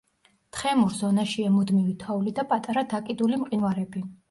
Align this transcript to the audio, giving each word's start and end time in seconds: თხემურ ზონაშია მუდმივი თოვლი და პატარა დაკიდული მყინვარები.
თხემურ 0.55 0.95
ზონაშია 0.99 1.51
მუდმივი 1.59 1.95
თოვლი 2.05 2.35
და 2.41 2.47
პატარა 2.55 2.87
დაკიდული 2.97 3.43
მყინვარები. 3.45 4.07